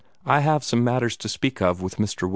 [0.25, 2.23] "I have some matters to speak of with Mr.
[2.23, 2.29] Ware."